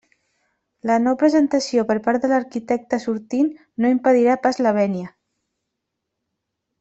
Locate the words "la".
0.89-0.93, 4.69-4.73